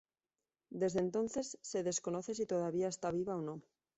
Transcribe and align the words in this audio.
Desde 0.71 0.99
entonces, 0.99 1.59
se 1.61 1.83
desconoce 1.83 2.33
si 2.33 2.47
todavía 2.47 2.87
está 2.87 3.11
viva 3.11 3.35
o 3.35 3.41
no. 3.43 3.61